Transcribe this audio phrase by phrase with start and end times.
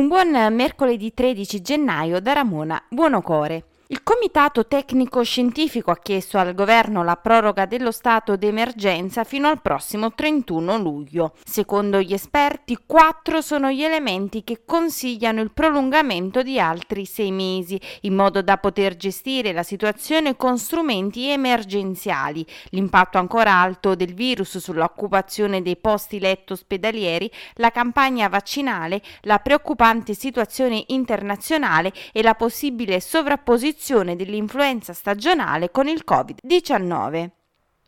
[0.00, 3.69] Un buon mercoledì 13 gennaio da Ramona Buonocore.
[3.92, 9.60] Il Comitato Tecnico Scientifico ha chiesto al governo la proroga dello stato d'emergenza fino al
[9.60, 11.32] prossimo 31 luglio.
[11.44, 17.80] Secondo gli esperti, quattro sono gli elementi che consigliano il prolungamento di altri sei mesi,
[18.02, 24.58] in modo da poter gestire la situazione con strumenti emergenziali, l'impatto ancora alto del virus
[24.58, 33.00] sull'occupazione dei posti letto ospedalieri, la campagna vaccinale, la preoccupante situazione internazionale e la possibile
[33.00, 33.78] sovrapposizione
[34.14, 37.39] dell'influenza stagionale con il Covid-19.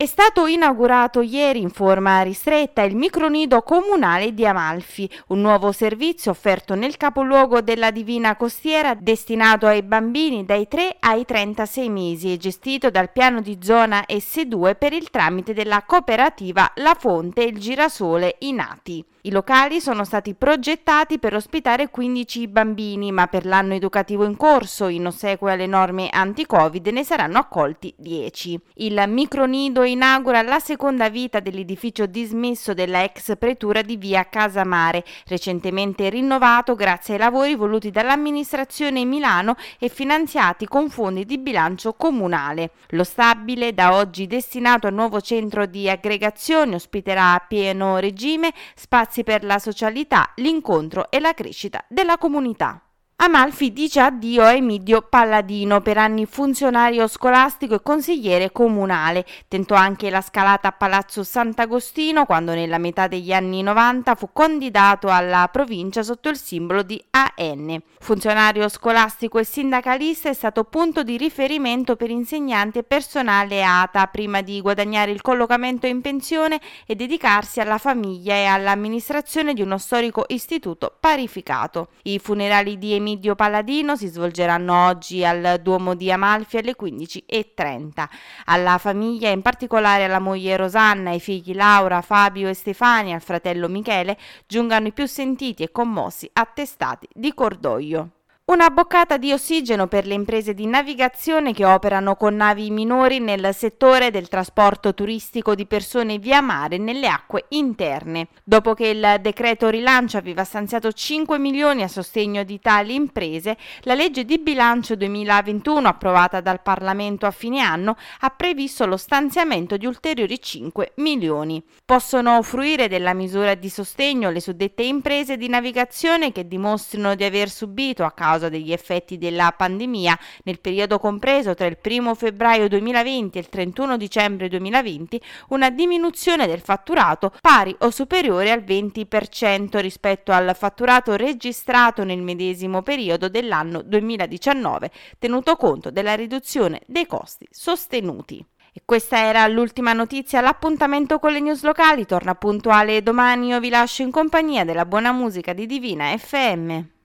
[0.00, 6.30] È stato inaugurato ieri in forma ristretta il micronido comunale di Amalfi, un nuovo servizio
[6.30, 12.38] offerto nel capoluogo della Divina Costiera destinato ai bambini dai 3 ai 36 mesi e
[12.38, 17.58] gestito dal piano di zona S2 per il tramite della cooperativa La Fonte e il
[17.58, 19.04] Girasole Inati.
[19.24, 24.86] I locali sono stati progettati per ospitare 15 bambini, ma per l'anno educativo in corso,
[24.86, 28.58] in ossequio alle norme anti-Covid, ne saranno accolti 10.
[28.76, 36.08] Il micronido inaugura la seconda vita dell'edificio dismesso della ex pretura di via Casamare, recentemente
[36.08, 42.70] rinnovato grazie ai lavori voluti dall'amministrazione Milano e finanziati con fondi di bilancio comunale.
[42.90, 49.24] Lo stabile, da oggi destinato al nuovo centro di aggregazione, ospiterà a pieno regime spazi
[49.24, 52.82] per la socialità, l'incontro e la crescita della comunità.
[53.22, 59.26] Amalfi dice addio a Emidio Palladino, per anni funzionario scolastico e consigliere comunale.
[59.46, 65.08] Tentò anche la scalata a Palazzo Sant'Agostino quando nella metà degli anni 90 fu candidato
[65.08, 67.82] alla provincia sotto il simbolo di AN.
[67.98, 74.40] Funzionario scolastico e sindacalista è stato punto di riferimento per insegnanti e personale ATA prima
[74.40, 80.24] di guadagnare il collocamento in pensione e dedicarsi alla famiglia e all'amministrazione di uno storico
[80.28, 81.88] istituto parificato.
[82.04, 88.08] I funerali di Emidio Emidio Palladino si svolgeranno oggi al Duomo di Amalfi alle 15.30.
[88.44, 93.68] Alla famiglia, in particolare alla moglie Rosanna, ai figli Laura, Fabio e Stefania, al fratello
[93.68, 94.16] Michele,
[94.46, 98.19] giungano i più sentiti e commossi attestati di cordoglio.
[98.50, 103.54] Una boccata di ossigeno per le imprese di navigazione che operano con navi minori nel
[103.54, 108.26] settore del trasporto turistico di persone via mare nelle acque interne.
[108.42, 113.94] Dopo che il decreto rilancio aveva stanziato 5 milioni a sostegno di tali imprese, la
[113.94, 119.86] legge di bilancio 2021 approvata dal Parlamento a fine anno ha previsto lo stanziamento di
[119.86, 121.62] ulteriori 5 milioni.
[121.84, 127.48] Possono fruire della misura di sostegno le suddette imprese di navigazione che dimostrino di aver
[127.48, 132.68] subito a causa causa degli effetti della pandemia nel periodo compreso tra il 1 febbraio
[132.68, 139.78] 2020 e il 31 dicembre 2020 una diminuzione del fatturato pari o superiore al 20%
[139.80, 147.46] rispetto al fatturato registrato nel medesimo periodo dell'anno 2019, tenuto conto della riduzione dei costi
[147.50, 148.44] sostenuti.
[148.72, 153.68] E questa era l'ultima notizia, l'appuntamento con le news locali torna puntuale domani, io vi
[153.68, 156.99] lascio in compagnia della buona musica di Divina FM.